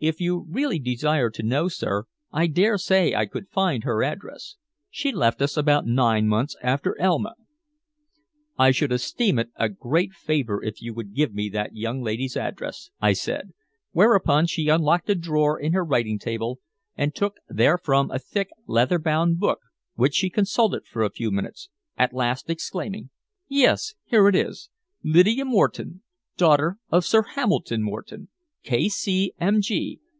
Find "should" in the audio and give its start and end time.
8.70-8.92